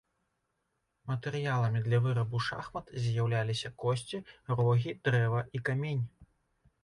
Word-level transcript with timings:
Матэрыяламі 1.09 1.81
для 1.87 1.99
вырабу 2.05 2.39
шахмат 2.45 2.85
з'яўляліся 3.03 3.71
косці, 3.83 4.21
рогі, 4.61 4.95
дрэва 5.09 5.45
і 5.59 5.61
камень. 5.69 6.01